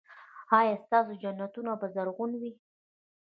ایا 0.59 0.73
ستاسو 0.85 1.11
جنتونه 1.23 1.71
به 1.79 1.87
زرغون 1.95 2.31
وي؟ 2.41 2.51